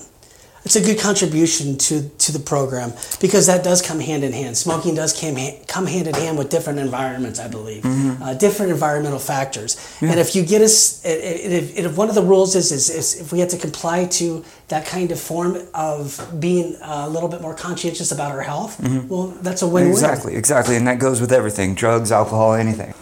it's 0.64 0.76
a 0.76 0.82
good 0.82 1.00
contribution 1.00 1.78
to 1.78 2.10
to 2.26 2.32
the 2.32 2.40
program 2.40 2.94
because 3.20 3.48
that 3.48 3.64
does 3.64 3.82
come 3.82 4.00
hand 4.00 4.24
in 4.24 4.32
hand. 4.34 4.56
Smoking 4.58 4.96
does 4.96 5.12
come 5.20 5.36
ha- 5.36 5.58
come 5.68 5.86
hand 5.88 6.08
in 6.08 6.14
hand 6.14 6.38
with 6.38 6.50
different 6.50 6.80
environments, 6.80 7.40
I 7.40 7.48
believe, 7.48 7.84
Mm-hmm. 7.84 8.24
uh, 8.24 8.34
different 8.36 8.72
environmental 8.72 9.20
factors. 9.20 9.78
And 10.02 10.20
if 10.20 10.36
you 10.36 10.44
get 10.46 10.62
us, 10.62 11.02
if, 11.04 11.78
if 11.78 11.98
one 11.98 12.10
of 12.10 12.16
the 12.16 12.22
rules 12.24 12.56
is, 12.56 12.72
is 12.72 12.90
is 12.90 13.20
if 13.22 13.32
we 13.34 13.40
have 13.40 13.50
to 13.50 13.58
comply 13.58 14.06
to 14.20 14.44
that 14.68 14.86
kind 14.86 15.12
of 15.12 15.20
form 15.20 15.58
of 15.74 16.20
being 16.40 16.78
a 16.82 17.10
little 17.10 17.28
bit 17.30 17.42
more 17.42 17.56
conscientious 17.56 18.12
about 18.12 18.32
our 18.32 18.42
health, 18.42 18.80
well, 19.10 19.28
that's 19.42 19.62
a 19.64 19.68
win-win. 19.68 19.84
Mm-hmm. 19.94 20.06
exactly, 20.06 20.36
exactly, 20.36 20.76
and 20.78 20.86
that 20.88 21.00
goes 21.00 21.20
with 21.22 21.32
everything: 21.32 21.76
drugs, 21.76 22.12
alcohol, 22.12 22.54
anything. 22.54 22.94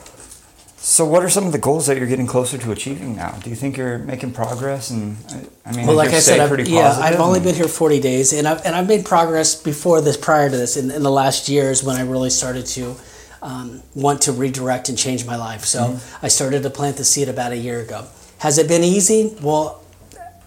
So, 0.90 1.06
what 1.06 1.24
are 1.24 1.30
some 1.30 1.46
of 1.46 1.52
the 1.52 1.60
goals 1.60 1.86
that 1.86 1.98
you're 1.98 2.08
getting 2.08 2.26
closer 2.26 2.58
to 2.58 2.72
achieving 2.72 3.16
now? 3.16 3.34
Do 3.44 3.52
you 3.52 3.56
think 3.56 3.78
you're 3.78 4.00
making 4.00 4.32
progress? 4.32 4.90
And 4.90 5.18
I- 5.30 5.70
I 5.70 5.72
mean, 5.76 5.86
Well, 5.86 5.96
like 5.96 6.10
I 6.10 6.20
said, 6.20 6.40
I've, 6.40 6.50
pretty 6.50 6.72
yeah, 6.72 6.82
positive? 6.82 7.06
I've 7.14 7.20
only 7.20 7.40
been 7.40 7.54
here 7.54 7.68
40 7.68 8.00
days, 8.00 8.34
and 8.34 8.48
I've, 8.48 8.66
and 8.66 8.76
I've 8.76 8.88
made 8.88 9.06
progress 9.06 9.54
before 9.54 10.02
this, 10.02 10.18
prior 10.18 10.50
to 10.50 10.58
this, 10.58 10.78
in, 10.78 10.90
in 10.90 11.04
the 11.04 11.12
last 11.12 11.48
years 11.48 11.84
when 11.84 11.96
I 11.96 12.02
really 12.02 12.32
started 12.32 12.66
to 12.78 12.96
um, 13.44 13.84
want 13.94 14.22
to 14.24 14.32
redirect 14.32 14.90
and 14.90 14.98
change 14.98 15.28
my 15.28 15.36
life. 15.36 15.64
So 15.64 15.80
Mm-hmm. 15.80 16.26
I 16.26 16.28
started 16.30 16.64
to 16.64 16.72
plant 16.72 16.98
the 16.98 17.04
seed 17.06 17.30
about 17.30 17.52
a 17.52 17.58
year 17.58 17.80
ago. 17.82 18.06
Has 18.40 18.58
it 18.58 18.68
been 18.68 18.84
easy? 18.84 19.36
Well, 19.44 19.84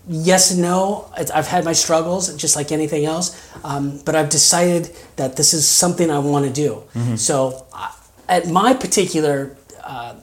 yes 0.09 0.51
and 0.51 0.61
no. 0.61 1.09
I've 1.17 1.47
had 1.47 1.65
my 1.65 1.73
struggles, 1.73 2.35
just 2.35 2.57
like 2.57 2.73
anything 2.73 3.05
else, 3.05 3.29
um, 3.63 4.01
but 4.05 4.17
I've 4.17 4.29
decided 4.29 4.91
that 5.17 5.37
this 5.37 5.55
is 5.55 5.69
something 5.69 6.11
I 6.11 6.19
want 6.19 6.47
to 6.47 6.53
do. 6.53 6.83
Mm-hmm. 6.97 7.15
So, 7.15 7.65
uh, 7.73 7.93
at 8.29 8.49
my 8.49 8.75
particular 8.75 9.57
uh, 9.85 10.15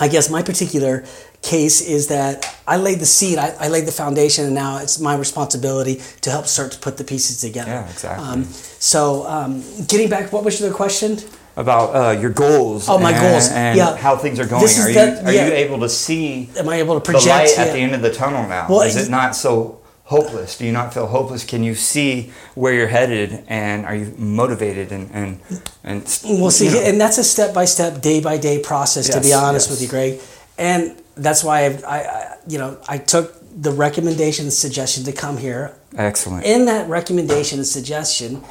I 0.00 0.08
guess 0.08 0.30
my 0.30 0.42
particular 0.42 1.04
case 1.42 1.80
is 1.82 2.08
that 2.08 2.46
I 2.66 2.76
laid 2.78 3.00
the 3.00 3.06
seed, 3.06 3.38
I, 3.38 3.54
I 3.60 3.68
laid 3.68 3.86
the 3.86 3.92
foundation, 3.92 4.46
and 4.46 4.54
now 4.54 4.78
it's 4.78 4.98
my 4.98 5.14
responsibility 5.16 6.00
to 6.22 6.30
help 6.30 6.46
start 6.46 6.72
to 6.72 6.78
put 6.78 6.96
the 6.96 7.04
pieces 7.04 7.40
together. 7.40 7.70
Yeah, 7.70 7.88
exactly. 7.90 8.26
Um, 8.26 8.44
so, 8.44 9.26
um, 9.26 9.62
getting 9.86 10.08
back, 10.08 10.32
what 10.32 10.42
was 10.44 10.58
the 10.58 10.70
question? 10.70 11.18
about 11.56 11.94
uh, 11.94 12.18
your 12.18 12.30
goals. 12.30 12.88
Oh, 12.88 12.98
my 12.98 13.12
and, 13.12 13.20
goals. 13.20 13.48
and 13.50 13.76
Yeah. 13.76 13.96
how 13.96 14.16
things 14.16 14.38
are 14.38 14.46
going. 14.46 14.62
Are, 14.64 14.92
that- 14.92 15.22
you, 15.22 15.28
are 15.28 15.32
yeah. 15.32 15.46
you 15.46 15.52
able 15.52 15.80
to 15.80 15.88
see 15.88 16.48
Am 16.56 16.68
I 16.68 16.76
able 16.76 16.94
to 16.94 17.00
project 17.00 17.24
the 17.24 17.30
light 17.30 17.50
Yeah. 17.56 17.64
at 17.64 17.72
the 17.72 17.78
end 17.80 17.94
of 17.94 18.02
the 18.02 18.12
tunnel 18.12 18.48
now? 18.48 18.66
Well, 18.68 18.82
is 18.82 18.96
it 18.96 19.10
not 19.10 19.36
so 19.36 19.79
hopeless? 20.10 20.58
Do 20.58 20.66
you 20.66 20.72
not 20.72 20.92
feel 20.92 21.06
hopeless? 21.06 21.44
Can 21.44 21.62
you 21.62 21.76
see 21.76 22.32
where 22.56 22.74
you're 22.74 22.88
headed, 22.88 23.44
and 23.46 23.86
are 23.86 23.94
you 23.94 24.12
motivated 24.18 24.90
and 24.90 25.08
and 25.12 25.40
and? 25.84 26.02
We'll 26.24 26.50
see, 26.50 26.66
you 26.66 26.74
know? 26.74 26.82
and 26.82 27.00
that's 27.00 27.18
a 27.18 27.24
step 27.24 27.54
by 27.54 27.64
step, 27.64 28.02
day 28.02 28.20
by 28.20 28.36
day 28.36 28.60
process. 28.60 29.08
to 29.08 29.20
be 29.20 29.32
honest 29.32 29.68
yes. 29.68 29.70
with 29.70 29.82
you, 29.82 29.88
Greg, 29.88 30.20
and 30.58 31.00
that's 31.14 31.44
why 31.44 31.66
I've, 31.66 31.84
I, 31.84 31.98
I, 31.98 32.36
you 32.48 32.58
know, 32.58 32.78
I 32.88 32.98
took 32.98 33.36
the 33.62 33.70
recommendation, 33.70 34.46
and 34.46 34.52
suggestion 34.52 35.04
to 35.04 35.12
come 35.12 35.36
here. 35.36 35.76
Excellent. 35.96 36.44
In 36.44 36.64
that 36.66 36.88
recommendation 36.88 37.58
and 37.58 37.66
suggestion, 37.66 38.42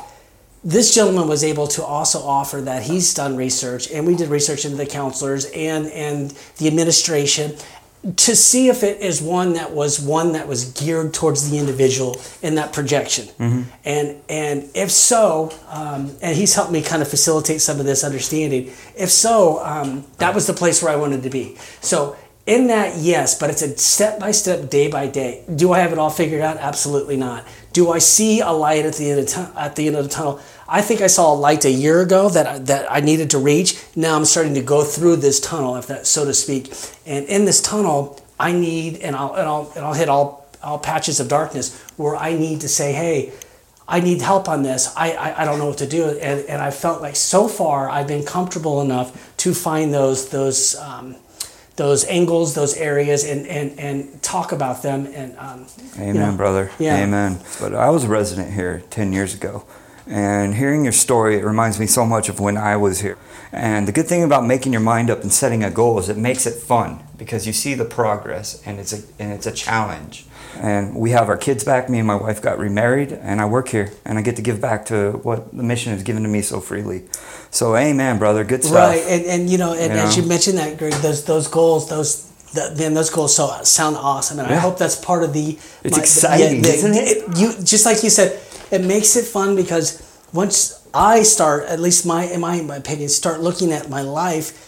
this 0.63 0.93
gentleman 0.95 1.27
was 1.27 1.43
able 1.43 1.67
to 1.67 1.83
also 1.83 2.19
offer 2.19 2.61
that 2.61 2.83
he's 2.83 3.13
done 3.13 3.35
research, 3.35 3.91
and 3.91 4.07
we 4.07 4.15
did 4.15 4.29
research 4.29 4.63
into 4.63 4.77
the 4.77 4.85
counselors 4.85 5.43
and 5.53 5.87
and 5.87 6.31
the 6.57 6.67
administration 6.67 7.57
to 8.15 8.33
see 8.35 8.69
if 8.69 8.81
it 8.83 9.01
is 9.01 9.21
one 9.21 9.53
that 9.53 9.71
was 9.71 9.99
one 9.99 10.31
that 10.31 10.47
was 10.47 10.71
geared 10.71 11.13
towards 11.13 11.49
the 11.49 11.57
individual 11.57 12.19
in 12.41 12.55
that 12.55 12.71
projection, 12.71 13.27
and 13.83 14.21
and 14.29 14.69
if 14.73 14.89
so, 14.89 15.51
um, 15.67 16.15
and 16.21 16.35
he's 16.37 16.55
helped 16.55 16.71
me 16.71 16.81
kind 16.81 17.01
of 17.01 17.09
facilitate 17.09 17.59
some 17.61 17.79
of 17.79 17.85
this 17.85 18.03
understanding. 18.05 18.67
If 18.97 19.09
so, 19.09 19.63
um, 19.65 20.05
that 20.17 20.33
was 20.33 20.47
the 20.47 20.53
place 20.53 20.81
where 20.81 20.91
I 20.93 20.95
wanted 20.95 21.23
to 21.23 21.29
be. 21.29 21.57
So 21.81 22.15
in 22.45 22.67
that, 22.67 22.95
yes, 22.97 23.37
but 23.37 23.49
it's 23.49 23.61
a 23.61 23.77
step 23.77 24.17
by 24.19 24.31
step, 24.31 24.69
day 24.69 24.87
by 24.89 25.05
day. 25.07 25.43
Do 25.53 25.73
I 25.73 25.79
have 25.79 25.91
it 25.91 25.99
all 25.99 26.09
figured 26.09 26.41
out? 26.41 26.55
Absolutely 26.57 27.17
not. 27.17 27.45
Do 27.73 27.91
I 27.91 27.99
see 27.99 28.39
a 28.39 28.49
light 28.51 28.85
at 28.85 28.95
the 28.95 29.11
end 29.11 29.19
of 29.19 29.27
tu- 29.27 29.57
at 29.59 29.75
the 29.75 29.87
end 29.87 29.97
of 29.97 30.03
the 30.05 30.09
tunnel? 30.09 30.39
I 30.69 30.81
think 30.81 31.01
I 31.01 31.07
saw 31.07 31.33
a 31.33 31.35
light 31.35 31.65
a 31.65 31.71
year 31.71 32.01
ago 32.01 32.29
that 32.29 32.47
I, 32.47 32.57
that 32.59 32.91
I 32.91 32.99
needed 32.99 33.31
to 33.31 33.39
reach. 33.39 33.81
Now 33.95 34.15
I'm 34.15 34.25
starting 34.25 34.53
to 34.53 34.61
go 34.61 34.83
through 34.83 35.17
this 35.17 35.39
tunnel, 35.39 35.75
if 35.77 35.87
that 35.87 36.05
so 36.05 36.25
to 36.25 36.33
speak. 36.33 36.71
And 37.05 37.25
in 37.25 37.45
this 37.45 37.61
tunnel, 37.61 38.21
I 38.39 38.51
need, 38.51 38.97
and 38.97 39.15
I'll 39.15 39.33
and 39.33 39.47
I'll 39.47 39.71
and 39.75 39.83
I'll 39.85 39.93
hit 39.93 40.09
all 40.09 40.45
all 40.61 40.77
patches 40.77 41.19
of 41.19 41.27
darkness 41.27 41.79
where 41.97 42.15
I 42.15 42.33
need 42.33 42.61
to 42.61 42.69
say, 42.69 42.93
hey. 42.93 43.31
I 43.91 44.01
need 44.01 44.21
help 44.21 44.47
on 44.47 44.61
this. 44.61 44.93
I, 44.95 45.13
I, 45.13 45.41
I 45.41 45.45
don't 45.45 45.57
know 45.57 45.65
what 45.65 45.79
to 45.79 45.87
do. 45.87 46.09
And, 46.09 46.45
and 46.45 46.61
I 46.61 46.69
felt 46.69 47.01
like 47.01 47.15
so 47.15 47.47
far 47.47 47.89
I've 47.89 48.05
been 48.05 48.23
comfortable 48.23 48.81
enough 48.81 49.35
to 49.37 49.51
find 49.51 49.91
those, 49.91 50.29
those, 50.29 50.75
um, 50.75 51.15
those 51.75 52.05
angles, 52.05 52.53
those 52.53 52.75
areas, 52.77 53.23
and, 53.23 53.47
and, 53.47 53.79
and 53.79 54.21
talk 54.21 54.51
about 54.51 54.83
them. 54.83 55.07
And 55.07 55.35
um, 55.39 55.65
Amen, 55.95 56.07
you 56.07 56.13
know, 56.21 56.35
brother. 56.37 56.69
Yeah. 56.77 56.97
Amen. 56.97 57.39
But 57.59 57.73
I 57.73 57.89
was 57.89 58.03
a 58.03 58.09
resident 58.09 58.53
here 58.53 58.83
10 58.91 59.11
years 59.11 59.33
ago. 59.33 59.65
And 60.07 60.55
hearing 60.55 60.83
your 60.83 60.93
story, 60.93 61.37
it 61.37 61.45
reminds 61.45 61.79
me 61.79 61.85
so 61.85 62.05
much 62.05 62.29
of 62.29 62.39
when 62.39 62.57
I 62.57 62.77
was 62.77 63.01
here. 63.01 63.17
And 63.51 63.87
the 63.87 63.91
good 63.91 64.07
thing 64.07 64.23
about 64.23 64.45
making 64.45 64.73
your 64.73 64.81
mind 64.81 65.09
up 65.09 65.21
and 65.21 65.31
setting 65.31 65.63
a 65.63 65.71
goal 65.71 65.99
is 65.99 66.09
it 66.09 66.17
makes 66.17 66.45
it 66.45 66.53
fun 66.61 67.03
because 67.17 67.47
you 67.47 67.53
see 67.53 67.73
the 67.73 67.85
progress 67.85 68.61
and 68.65 68.79
it's 68.79 68.93
a, 68.93 69.01
and 69.21 69.31
it's 69.33 69.45
a 69.47 69.51
challenge. 69.51 70.25
And 70.55 70.95
we 70.95 71.11
have 71.11 71.29
our 71.29 71.37
kids 71.37 71.63
back. 71.63 71.89
Me 71.89 71.99
and 71.99 72.07
my 72.07 72.15
wife 72.15 72.41
got 72.41 72.57
remarried, 72.57 73.13
and 73.13 73.39
I 73.39 73.45
work 73.45 73.69
here, 73.69 73.93
and 74.03 74.17
I 74.17 74.21
get 74.21 74.35
to 74.37 74.41
give 74.41 74.59
back 74.59 74.85
to 74.87 75.11
what 75.23 75.55
the 75.55 75.63
mission 75.63 75.93
has 75.93 76.03
given 76.03 76.23
to 76.23 76.29
me 76.29 76.41
so 76.41 76.59
freely. 76.59 77.03
So, 77.51 77.75
amen, 77.75 78.17
brother. 78.17 78.43
Good 78.43 78.63
stuff. 78.63 78.75
Right, 78.75 79.03
and, 79.07 79.25
and 79.25 79.49
you 79.49 79.57
know, 79.57 79.73
and 79.73 79.93
You 79.93 79.99
as 79.99 80.17
know? 80.17 80.23
you 80.23 80.27
mentioned 80.27 80.57
that, 80.57 80.77
Greg, 80.77 80.93
those 80.93 81.23
those 81.23 81.47
goals, 81.47 81.87
those 81.89 82.29
that, 82.53 82.77
man, 82.77 82.93
those 82.93 83.09
goals 83.09 83.35
so 83.35 83.61
sound 83.63 83.95
awesome, 83.95 84.39
and 84.39 84.47
I 84.51 84.55
hope 84.55 84.77
that's 84.77 84.95
part 84.95 85.23
of 85.23 85.33
the. 85.33 85.57
It's 85.83 85.97
exciting, 85.97 86.65
isn't 86.65 86.93
it? 86.95 87.37
You 87.37 87.53
just 87.63 87.85
like 87.85 88.03
you 88.03 88.09
said, 88.09 88.39
it 88.71 88.83
makes 88.83 89.15
it 89.15 89.25
fun 89.25 89.55
because 89.55 90.01
once 90.33 90.87
I 90.93 91.23
start, 91.23 91.65
at 91.65 91.79
least 91.79 92.05
my 92.05 92.23
in 92.25 92.39
my, 92.41 92.61
my 92.61 92.77
opinion, 92.77 93.09
start 93.09 93.41
looking 93.41 93.71
at 93.71 93.89
my 93.89 94.01
life. 94.01 94.65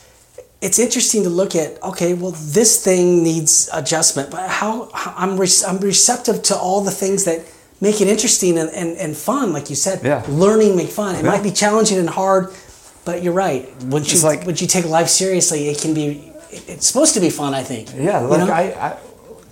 It's 0.62 0.78
interesting 0.78 1.24
to 1.24 1.30
look 1.30 1.56
at. 1.56 1.82
Okay, 1.82 2.14
well, 2.14 2.32
this 2.38 2.84
thing 2.84 3.24
needs 3.24 3.68
adjustment, 3.74 4.30
but 4.30 4.48
how, 4.48 4.90
how 4.94 5.14
I'm 5.18 5.40
re- 5.40 5.64
I'm 5.68 5.80
receptive 5.80 6.44
to 6.44 6.56
all 6.56 6.82
the 6.82 6.92
things 6.92 7.24
that 7.26 7.40
make 7.82 8.00
it 8.00 8.08
interesting 8.08 8.60
and, 8.60 8.70
and, 8.70 8.96
and 8.98 9.18
fun, 9.18 9.54
like 9.54 9.72
you 9.72 9.76
said. 9.76 10.04
Yeah. 10.04 10.24
Learning 10.30 10.76
make 10.76 10.90
fun. 10.90 11.16
It 11.16 11.24
Yeah. 11.24 11.32
might 11.32 11.42
be 11.42 11.50
challenging 11.52 11.98
and 11.98 12.08
hard, 12.08 12.54
but 13.06 13.24
you're 13.24 13.34
right. 13.34 13.68
Once 13.86 14.14
you 14.14 14.20
like- 14.22 14.46
once 14.46 14.62
you 14.62 14.68
take 14.68 14.86
life 14.86 15.10
seriously, 15.10 15.68
it 15.70 15.80
can 15.82 15.94
be. 15.96 16.32
It's 16.52 16.86
supposed 16.86 17.14
to 17.16 17.20
be 17.22 17.30
fun, 17.32 17.56
I 17.56 17.64
think. 17.64 17.90
Yeah, 17.96 18.22
You 18.22 18.28
like 18.28 18.40
know? 18.48 18.54
I, 18.54 18.62
I, 18.90 18.98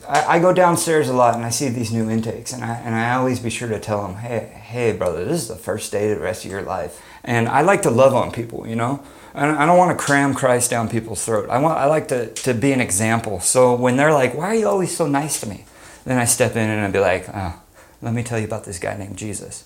I 0.10 0.36
I 0.36 0.40
go 0.40 0.52
downstairs 0.54 1.08
a 1.10 1.14
lot 1.14 1.36
and 1.36 1.46
I 1.46 1.50
see 1.52 1.70
these 1.70 1.92
new 1.94 2.10
intakes, 2.10 2.52
and 2.54 2.64
I 2.64 2.76
and 2.86 2.96
I 2.96 3.14
always 3.16 3.40
be 3.40 3.50
sure 3.50 3.70
to 3.70 3.80
tell 3.80 4.02
them, 4.06 4.16
hey, 4.18 4.52
hey, 4.74 4.92
brother, 4.92 5.24
this 5.26 5.42
is 5.44 5.48
the 5.48 5.56
first 5.56 5.92
day 5.92 6.12
of 6.12 6.18
the 6.18 6.24
rest 6.24 6.44
of 6.46 6.52
your 6.52 6.64
life, 6.64 7.02
and 7.24 7.48
I 7.48 7.62
like 7.62 7.82
to 7.84 7.90
love 7.92 8.14
on 8.16 8.32
people, 8.32 8.68
you 8.68 8.76
know. 8.76 9.02
I 9.36 9.46
don't- 9.46 9.58
I 9.58 9.66
don't 9.68 9.78
want 9.78 9.98
to 9.98 10.04
cram 10.04 10.34
Christ 10.34 10.72
down 10.72 10.90
people's 10.90 11.24
throat. 11.24 11.48
I 11.52 11.60
want 11.60 11.78
I 11.78 11.86
like 11.86 12.08
to, 12.08 12.28
to 12.48 12.54
be 12.56 12.72
an 12.74 12.82
example. 12.82 13.40
So 13.40 13.76
when 13.76 13.96
they're 13.96 14.12
like, 14.22 14.34
"Why 14.36 14.46
are 14.48 14.56
you 14.56 14.68
always 14.68 14.96
so 14.98 15.06
nice 15.08 15.40
to 15.42 15.48
me?" 15.48 15.66
Then 16.06 16.18
I 16.18 16.26
step 16.26 16.56
in 16.56 16.68
and 16.70 16.82
I'd 16.82 16.92
be 16.92 17.00
like, 17.00 17.30
oh, 17.34 17.54
"Let 18.02 18.14
me 18.16 18.24
tell 18.24 18.40
you 18.40 18.46
about 18.46 18.64
this 18.64 18.80
guy 18.80 18.98
named 18.98 19.18
Jesus." 19.18 19.66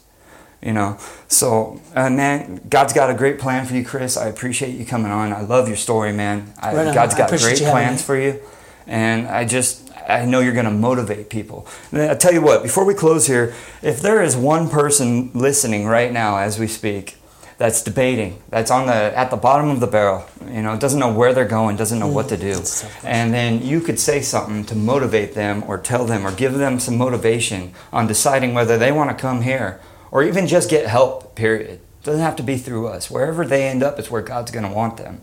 You 0.62 0.74
know, 0.74 0.98
so 1.28 1.80
uh, 1.96 2.10
man, 2.10 2.62
God's 2.70 2.94
got 2.94 3.10
a 3.10 3.14
great 3.14 3.40
plan 3.40 3.66
for 3.66 3.74
you, 3.74 3.86
Chris. 3.86 4.18
I 4.18 4.28
appreciate 4.28 4.76
you 4.76 4.86
coming 4.86 5.12
on. 5.12 5.32
I 5.34 5.42
love 5.42 5.68
your 5.70 5.78
story, 5.78 6.12
man. 6.14 6.54
I, 6.62 6.74
Right. 6.76 6.94
God's 6.94 7.16
got 7.16 7.30
great 7.30 7.58
plans 7.72 8.02
for 8.02 8.18
you, 8.18 8.40
and 8.88 9.28
I 9.28 9.46
just 9.46 9.90
I 10.08 10.26
know 10.26 10.40
you're 10.40 10.54
going 10.54 10.66
to 10.66 10.72
motivate 10.72 11.30
people. 11.30 11.68
And 11.92 12.02
I 12.02 12.16
tell 12.16 12.34
you 12.34 12.42
what, 12.42 12.64
before 12.64 12.86
we 12.86 12.94
close 12.94 13.28
here, 13.28 13.54
if 13.82 14.02
there 14.02 14.22
is 14.22 14.36
one 14.36 14.70
person 14.70 15.32
listening 15.34 15.86
right 15.86 16.12
now 16.12 16.38
as 16.38 16.60
we 16.60 16.68
speak 16.68 17.18
that's 17.58 17.84
debating, 17.84 18.42
that's 18.50 18.72
on 18.72 18.88
the 18.88 18.94
at 18.94 19.30
the 19.30 19.38
bottom 19.38 19.70
of 19.70 19.80
the 19.80 19.88
barrel, 19.88 20.26
you 20.50 20.62
know, 20.62 20.78
doesn't 20.78 21.00
know 21.00 21.14
where 21.14 21.34
they're 21.34 21.46
going, 21.46 21.78
doesn't 21.78 22.00
know 22.00 22.08
what 22.08 22.30
to 22.30 22.36
hmm, 22.36 22.42
do, 22.42 22.54
tough 22.54 22.82
question. 22.82 23.00
and 23.04 23.34
then 23.34 23.62
you 23.62 23.80
could 23.80 24.00
say 24.00 24.22
something 24.22 24.66
to 24.66 24.76
motivate 24.76 25.34
them 25.34 25.64
or 25.68 25.78
tell 25.78 26.06
them 26.06 26.26
or 26.26 26.32
give 26.32 26.54
them 26.56 26.80
some 26.80 26.98
motivation 26.98 27.74
on 27.92 28.08
deciding 28.08 28.54
whether 28.54 28.78
they 28.78 28.92
want 28.92 29.10
to 29.10 29.16
come 29.16 29.42
here 29.44 29.80
or 30.12 30.24
even 30.24 30.48
just 30.48 30.70
get 30.70 30.88
help. 30.88 31.36
Period. 31.36 31.80
Doesn't 32.04 32.22
have 32.22 32.36
to 32.36 32.44
be 32.44 32.58
through 32.58 32.88
us. 32.88 33.10
Wherever 33.10 33.46
they 33.46 33.68
end 33.68 33.82
up 33.82 33.98
is 33.98 34.12
where 34.12 34.22
God's 34.22 34.52
going 34.52 34.68
to 34.68 34.72
want 34.72 34.98
them. 34.98 35.22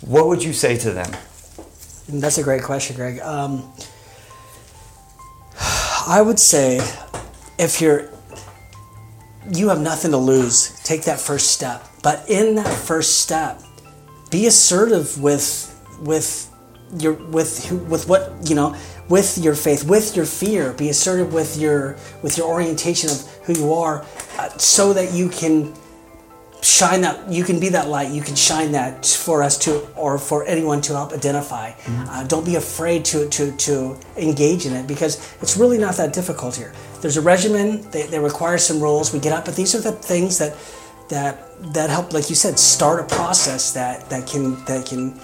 What 0.00 0.26
would 0.26 0.42
you 0.42 0.52
say 0.52 0.76
to 0.78 0.90
them? 0.90 1.12
That's 2.08 2.38
a 2.38 2.42
great 2.42 2.62
question, 2.62 2.96
Greg. 2.96 3.20
Um, 3.20 3.72
I 6.06 6.20
would 6.20 6.38
say 6.38 6.80
if 7.58 7.80
you're 7.80 8.10
you 9.52 9.68
have 9.68 9.80
nothing 9.80 10.12
to 10.12 10.16
lose, 10.16 10.78
take 10.82 11.02
that 11.02 11.20
first 11.20 11.50
step. 11.50 11.84
But 12.02 12.28
in 12.28 12.56
that 12.56 12.72
first 12.72 13.20
step, 13.20 13.60
be 14.30 14.46
assertive 14.46 15.20
with 15.20 15.68
with 16.00 16.50
your 16.98 17.14
with 17.14 17.70
with 17.88 18.08
what 18.08 18.32
you 18.48 18.54
know 18.54 18.76
with 19.08 19.38
your 19.38 19.54
faith, 19.54 19.84
with 19.84 20.16
your 20.16 20.26
fear. 20.26 20.72
Be 20.72 20.88
assertive 20.88 21.32
with 21.32 21.56
your 21.56 21.96
with 22.22 22.36
your 22.36 22.48
orientation 22.48 23.10
of 23.10 23.20
who 23.44 23.54
you 23.54 23.72
are, 23.74 24.04
uh, 24.38 24.48
so 24.58 24.92
that 24.92 25.12
you 25.12 25.28
can 25.28 25.72
shine 26.62 27.00
that 27.00 27.28
you 27.28 27.42
can 27.42 27.58
be 27.58 27.68
that 27.70 27.88
light 27.88 28.10
you 28.10 28.22
can 28.22 28.36
shine 28.36 28.70
that 28.72 29.04
for 29.04 29.42
us 29.42 29.58
to 29.58 29.86
or 29.96 30.16
for 30.16 30.46
anyone 30.46 30.80
to 30.80 30.92
help 30.92 31.12
identify. 31.12 31.72
Uh, 31.88 32.24
don't 32.24 32.46
be 32.46 32.54
afraid 32.54 33.04
to, 33.04 33.28
to 33.30 33.50
to 33.56 33.98
engage 34.16 34.64
in 34.64 34.72
it 34.72 34.86
because 34.86 35.34
it's 35.42 35.56
really 35.56 35.78
not 35.78 35.96
that 35.96 36.12
difficult 36.12 36.54
here. 36.54 36.72
There's 37.00 37.16
a 37.16 37.20
regimen 37.20 37.90
they, 37.90 38.04
they 38.06 38.20
require 38.20 38.58
some 38.58 38.80
rules 38.80 39.12
we 39.12 39.18
get 39.18 39.32
up 39.32 39.44
but 39.44 39.56
these 39.56 39.74
are 39.74 39.80
the 39.80 39.92
things 39.92 40.38
that 40.38 40.56
that 41.08 41.34
that 41.74 41.90
help 41.90 42.12
like 42.12 42.30
you 42.30 42.36
said 42.36 42.58
start 42.58 43.00
a 43.00 43.14
process 43.14 43.72
that 43.72 44.08
that 44.08 44.26
can 44.26 44.64
that 44.64 44.86
can 44.86 45.18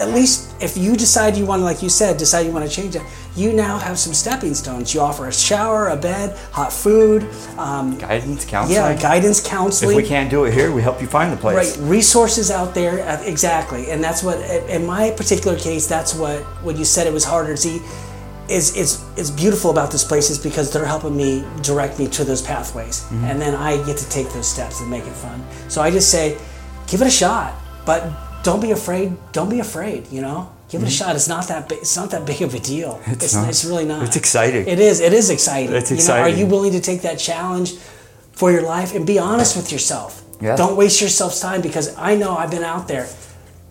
at 0.00 0.08
least 0.08 0.54
if 0.60 0.76
you 0.76 0.96
decide 0.96 1.36
you 1.36 1.46
want 1.46 1.62
like 1.62 1.82
you 1.82 1.88
said 1.88 2.16
decide 2.16 2.46
you 2.46 2.52
want 2.52 2.68
to 2.68 2.74
change 2.74 2.96
it 2.96 3.02
you 3.36 3.52
now 3.52 3.78
have 3.78 3.98
some 3.98 4.14
stepping 4.14 4.54
stones 4.54 4.94
you 4.94 5.00
offer 5.00 5.26
a 5.28 5.32
shower 5.32 5.88
a 5.88 5.96
bed 5.96 6.36
hot 6.52 6.72
food 6.72 7.22
um, 7.58 7.98
Guidance, 7.98 8.44
counseling. 8.44 8.76
yeah 8.76 9.00
guidance 9.00 9.40
counseling. 9.46 9.96
If 9.98 10.02
we 10.02 10.08
can't 10.08 10.30
do 10.30 10.44
it 10.44 10.54
here, 10.54 10.70
we 10.72 10.82
help 10.82 11.00
you 11.00 11.06
find 11.08 11.32
the 11.32 11.36
place. 11.36 11.76
Right, 11.78 11.88
resources 11.88 12.50
out 12.50 12.74
there, 12.74 13.06
uh, 13.08 13.22
exactly, 13.24 13.90
and 13.90 14.02
that's 14.02 14.22
what. 14.22 14.38
In 14.70 14.86
my 14.86 15.10
particular 15.10 15.58
case, 15.58 15.86
that's 15.86 16.14
what 16.14 16.42
when 16.64 16.76
you 16.76 16.84
said 16.84 17.06
it 17.06 17.12
was 17.12 17.24
harder. 17.24 17.52
To 17.52 17.56
see, 17.56 17.80
is 18.48 18.76
is 18.76 19.02
is 19.16 19.30
beautiful 19.30 19.70
about 19.70 19.90
this 19.90 20.04
place 20.04 20.30
is 20.30 20.38
because 20.38 20.72
they're 20.72 20.84
helping 20.86 21.16
me 21.16 21.44
direct 21.62 21.98
me 21.98 22.06
to 22.08 22.24
those 22.24 22.42
pathways, 22.42 23.02
Mm-hmm. 23.02 23.24
and 23.24 23.40
then 23.40 23.54
I 23.54 23.76
get 23.84 23.96
to 23.98 24.08
take 24.08 24.28
those 24.30 24.48
steps 24.48 24.80
and 24.80 24.88
make 24.90 25.04
it 25.04 25.12
fun. 25.14 25.42
So 25.68 25.82
I 25.82 25.90
just 25.90 26.10
say, 26.10 26.36
give 26.86 27.00
it 27.02 27.06
a 27.06 27.10
shot, 27.10 27.54
but 27.86 28.10
don't 28.42 28.60
be 28.60 28.70
afraid. 28.72 29.16
Don't 29.32 29.48
be 29.48 29.60
afraid. 29.60 30.06
You 30.12 30.20
know, 30.22 30.52
give 30.68 30.82
it 30.82 30.84
a 30.84 30.88
mm-hmm. 30.88 30.94
shot. 30.94 31.16
It's 31.16 31.28
not 31.28 31.48
that 31.48 31.68
big. 31.68 31.78
It's 31.78 31.96
not 31.96 32.10
that 32.10 32.26
big 32.26 32.42
of 32.42 32.54
a 32.54 32.60
deal. 32.60 33.00
It's 33.06 33.24
It's 33.24 33.34
not. 33.34 33.48
it's 33.48 33.64
really 33.64 33.84
not. 33.84 34.04
It's 34.04 34.16
exciting. 34.16 34.66
It 34.66 34.78
is. 34.78 35.00
It 35.00 35.12
is 35.12 35.30
exciting. 35.30 35.74
It's 35.74 35.90
You 35.90 35.96
know, 35.96 36.20
are 36.20 36.28
you 36.28 36.46
willing 36.46 36.72
to 36.72 36.80
take 36.80 37.02
that 37.02 37.18
challenge 37.18 37.76
for 38.32 38.50
your 38.50 38.62
life 38.62 38.94
and 38.94 39.06
be 39.06 39.18
honest 39.18 39.56
with 39.56 39.70
yourself? 39.72 40.22
Yeah. 40.40 40.56
Don't 40.56 40.76
waste 40.76 41.00
yourself's 41.00 41.40
time 41.40 41.60
because 41.62 41.96
I 41.96 42.16
know 42.16 42.36
I've 42.36 42.50
been 42.50 42.64
out 42.64 42.88
there. 42.88 43.08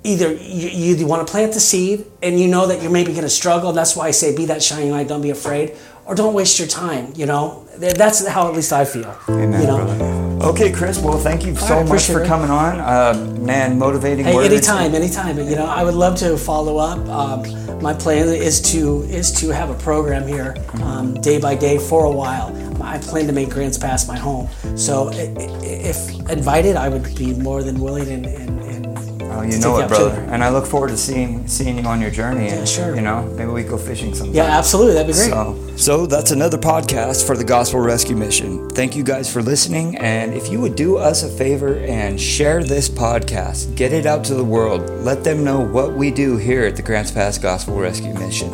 Either 0.06 0.34
you, 0.34 0.96
you 0.96 1.08
want 1.08 1.26
to 1.26 1.32
plant 1.32 1.54
the 1.54 1.60
seed 1.62 2.06
and 2.22 2.38
you 2.40 2.48
know 2.48 2.68
that 2.68 2.82
you're 2.82 2.92
maybe 2.92 3.12
going 3.12 3.24
to 3.24 3.30
struggle. 3.30 3.72
That's 3.72 3.96
why 3.96 4.08
I 4.08 4.12
say 4.12 4.36
be 4.36 4.46
that 4.46 4.62
shining 4.62 4.92
light. 4.92 5.08
Don't 5.08 5.22
be 5.22 5.30
afraid, 5.30 5.78
or 6.06 6.16
don't 6.16 6.34
waste 6.34 6.60
your 6.60 6.68
time. 6.68 7.14
You 7.16 7.26
know, 7.26 7.66
that's 7.78 8.26
how 8.28 8.48
at 8.48 8.54
least 8.54 8.72
I 8.74 8.86
feel. 8.86 9.16
Amen, 9.30 9.62
you 9.62 9.68
know? 9.68 9.78
brother. 9.78 10.24
Okay, 10.50 10.72
Chris. 10.72 11.00
Well, 11.00 11.18
thank 11.18 11.46
you 11.46 11.56
so 11.56 11.78
right, 11.78 11.88
much 11.88 12.06
for 12.06 12.22
it. 12.24 12.28
coming 12.28 12.50
on. 12.50 12.80
Uh, 12.80 13.14
man, 13.40 13.80
motivating 13.80 14.26
Hey, 14.26 14.36
words. 14.36 14.52
anytime, 14.52 14.94
anytime. 14.94 15.38
You 15.40 15.56
know, 15.56 15.66
I 15.66 15.84
would 15.84 15.94
love 15.96 16.18
to 16.18 16.38
follow 16.38 16.78
up. 16.78 17.00
Um, 17.08 17.82
my 17.82 17.94
plan 17.94 18.28
is 18.28 18.62
to 18.74 19.04
is 19.04 19.32
to 19.40 19.50
have 19.50 19.70
a 19.70 19.76
program 19.76 20.28
here, 20.28 20.56
um, 20.82 21.14
day 21.22 21.40
by 21.40 21.56
day 21.56 21.78
for 21.78 22.06
a 22.06 22.12
while. 22.12 22.52
I 22.82 22.98
plan 22.98 23.28
to 23.28 23.34
make 23.34 23.50
Grants 23.50 23.78
Pass 23.78 24.08
my 24.08 24.18
home. 24.18 24.50
So, 24.76 25.10
if 25.14 26.10
invited, 26.30 26.76
I 26.76 26.90
would 26.90 27.16
be 27.16 27.34
more 27.34 27.64
than 27.64 27.80
willing 27.80 28.10
and. 28.10 28.26
and, 28.26 28.60
and 28.62 28.93
Oh, 29.34 29.42
you 29.42 29.58
know 29.60 29.78
it, 29.80 29.88
brother. 29.88 30.20
And 30.32 30.44
I 30.44 30.50
look 30.50 30.66
forward 30.66 30.90
to 30.90 30.98
seeing 30.98 31.48
seeing 31.48 31.78
you 31.78 31.84
on 31.86 32.02
your 32.02 32.12
journey. 32.12 32.48
And, 32.50 32.60
Yeah, 32.60 32.66
sure. 32.66 32.96
You 32.96 33.02
know, 33.02 33.24
maybe 33.36 33.52
we 33.52 33.64
go 33.64 33.78
fishing 33.78 34.14
sometime. 34.14 34.36
Yeah, 34.36 34.58
absolutely. 34.58 34.94
That'd 34.94 35.08
be 35.08 35.14
great. 35.14 35.30
So, 35.32 35.58
so 35.76 36.06
that's 36.06 36.32
another 36.32 36.58
podcast 36.58 37.26
for 37.26 37.36
the 37.36 37.44
Gospel 37.44 37.80
Rescue 37.80 38.16
Mission. 38.16 38.70
Thank 38.70 38.96
you 38.96 39.04
guys 39.04 39.32
for 39.32 39.42
listening. 39.42 39.98
And 39.98 40.34
if 40.34 40.52
you 40.52 40.60
would 40.62 40.76
do 40.76 40.98
us 40.98 41.24
a 41.24 41.30
favor 41.30 41.78
and 41.80 42.20
share 42.22 42.64
this 42.64 42.90
podcast, 42.90 43.76
get 43.76 43.92
it 43.92 44.06
out 44.06 44.24
to 44.26 44.36
the 44.36 44.44
world, 44.44 44.88
let 45.04 45.24
them 45.24 45.44
know 45.44 45.60
what 45.60 45.94
we 45.94 46.12
do 46.12 46.38
here 46.38 46.66
at 46.66 46.76
the 46.76 46.82
Grants 46.84 47.12
Pass 47.12 47.38
Gospel 47.38 47.78
Rescue 47.80 48.14
Mission. 48.14 48.52